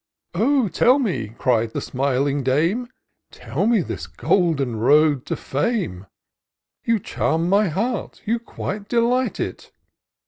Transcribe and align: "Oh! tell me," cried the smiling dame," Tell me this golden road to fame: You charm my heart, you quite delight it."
"Oh! 0.33 0.67
tell 0.67 0.97
me," 0.97 1.35
cried 1.37 1.73
the 1.73 1.79
smiling 1.79 2.41
dame," 2.41 2.87
Tell 3.31 3.67
me 3.67 3.81
this 3.83 4.07
golden 4.07 4.77
road 4.77 5.27
to 5.27 5.35
fame: 5.35 6.07
You 6.83 6.97
charm 6.97 7.47
my 7.47 7.67
heart, 7.69 8.19
you 8.25 8.39
quite 8.39 8.89
delight 8.89 9.39
it." 9.39 9.71